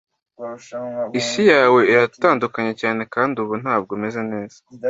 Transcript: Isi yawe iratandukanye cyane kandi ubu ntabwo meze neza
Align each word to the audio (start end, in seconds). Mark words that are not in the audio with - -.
Isi 1.19 1.41
yawe 1.53 1.79
iratandukanye 1.91 2.73
cyane 2.81 3.01
kandi 3.13 3.35
ubu 3.43 3.53
ntabwo 3.63 3.91
meze 4.01 4.21
neza 4.31 4.57